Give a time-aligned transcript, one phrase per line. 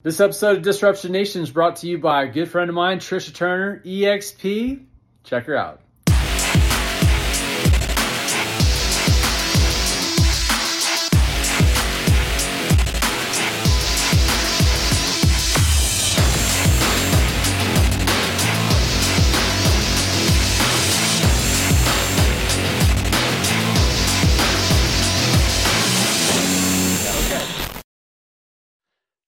[0.00, 3.00] This episode of Disruption Nation is brought to you by a good friend of mine,
[3.00, 4.84] Trisha Turner, EXP.
[5.24, 5.80] Check her out.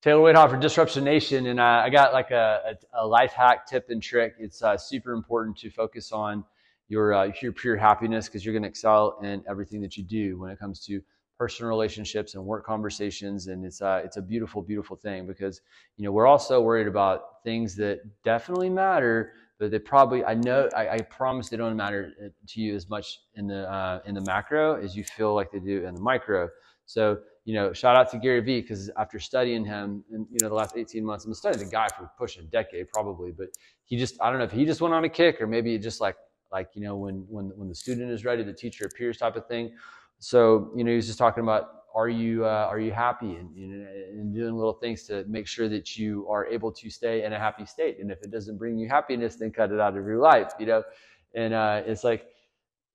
[0.03, 3.67] Taylor Wade for Disruption Nation, and uh, I got like a, a, a, life hack
[3.67, 4.35] tip and trick.
[4.39, 6.43] It's uh, super important to focus on
[6.89, 10.39] your uh, your pure happiness because you're going to excel in everything that you do
[10.39, 11.03] when it comes to
[11.37, 13.49] personal relationships and work conversations.
[13.49, 15.61] And it's uh, it's a beautiful, beautiful thing because
[15.99, 20.69] you know we're also worried about things that definitely matter, but they probably I know
[20.75, 24.15] I, I promise they don't matter uh, to you as much in the uh, in
[24.15, 26.49] the macro as you feel like they do in the micro.
[26.87, 30.49] So you know, shout out to Gary Vee because after studying him in you know
[30.49, 33.49] the last 18 months, I'm studying the guy for pushing a decade probably, but
[33.85, 36.01] he just I don't know if he just went on a kick or maybe just
[36.01, 36.17] like
[36.51, 39.47] like you know when when when the student is ready, the teacher appears type of
[39.47, 39.75] thing.
[40.21, 43.57] So you know he was just talking about are you uh, are you happy and,
[43.57, 47.39] and doing little things to make sure that you are able to stay in a
[47.39, 47.99] happy state.
[48.01, 50.53] And if it doesn't bring you happiness, then cut it out of your life.
[50.59, 50.83] You know,
[51.35, 52.27] and uh, it's like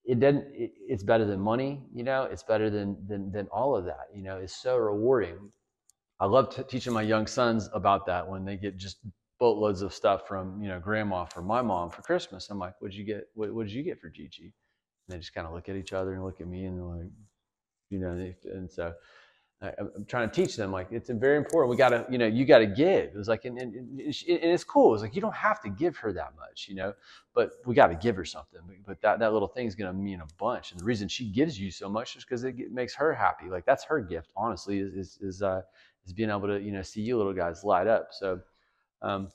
[0.06, 2.24] it doesn't it, it's better than money you know?
[2.24, 4.38] It's better than than than all of that you know?
[4.38, 5.52] It's so rewarding.
[6.20, 9.00] I love t- teaching my young sons about that when they get just
[9.40, 12.50] boatloads of stuff from you know grandma from my mom for christmas.
[12.50, 14.54] I'm like what'd you get what, what did you get for gigi?
[15.08, 16.86] And they just kind of look at each other and look at me and they're
[16.86, 17.12] like
[17.89, 18.11] you know
[18.45, 18.94] and so
[19.61, 21.69] I, am trying to teach them like it's very important.
[21.69, 23.05] We got to, you know, you got to give.
[23.05, 24.94] It was like, and, and, and, it's cool.
[24.94, 26.94] It's like you don't have to give her that much, you know,
[27.33, 28.59] but we got to give her something.
[28.86, 30.72] But that that little thing is to mean a bunch.
[30.72, 33.50] And the reason she gives you so much is because it makes her happy.
[33.50, 35.61] Like that's her gift, honestly, is is is, uh,
[36.06, 38.09] is being able to you know see you little guys light up.
[38.11, 38.41] So,
[39.02, 39.30] um,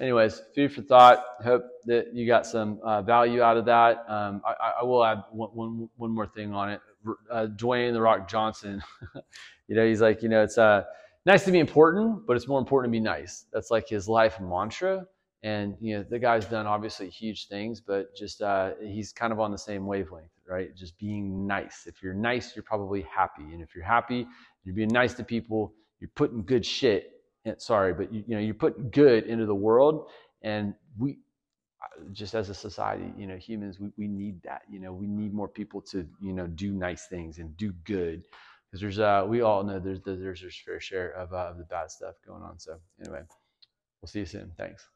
[0.00, 1.24] anyways, food for thought.
[1.44, 4.04] Hope that you got some uh, value out of that.
[4.08, 6.80] Um, I, I, will add one, one, one more thing on it.
[7.30, 8.82] Uh, Dwayne the Rock Johnson.
[9.68, 10.84] You know, he's like, you know, it's uh,
[11.26, 13.44] nice to be important, but it's more important to be nice.
[13.52, 15.06] That's like his life mantra.
[15.42, 19.38] And you know, the guy's done obviously huge things, but just uh, he's kind of
[19.38, 20.74] on the same wavelength, right?
[20.74, 21.86] Just being nice.
[21.86, 24.26] If you're nice, you're probably happy, and if you're happy,
[24.64, 25.74] you're being nice to people.
[26.00, 27.12] You're putting good shit.
[27.44, 30.08] Eh, sorry, but you, you know, you're putting good into the world,
[30.42, 31.18] and we
[32.12, 34.62] just as a society, you know, humans, we, we need that.
[34.70, 38.24] You know, we need more people to, you know, do nice things and do good
[38.70, 41.64] because there's uh we all know there's there's there's fair share of uh, of the
[41.64, 42.58] bad stuff going on.
[42.58, 43.22] So anyway,
[44.02, 44.52] we'll see you soon.
[44.58, 44.86] Thanks.